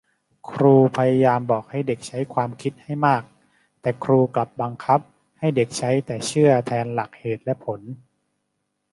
[0.49, 3.23] ครูพยายามบอกให้เด็กใช้ความคิดให้มาก
[3.81, 4.99] แต่ครูกลับบังคับ
[5.39, 7.81] ให้เด็กใช้แต่เชื่อแทนหลักเหตุและผล